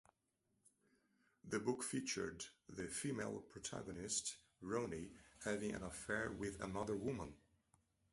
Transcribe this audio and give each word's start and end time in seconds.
The 1.43 1.59
book 1.59 1.83
featured 1.83 2.43
the 2.67 2.87
female 2.87 3.41
protagonist 3.51 4.37
Ronny 4.59 5.11
having 5.43 5.75
an 5.75 5.83
affair 5.83 6.31
with 6.31 6.59
another 6.59 6.95
woman. 6.97 7.35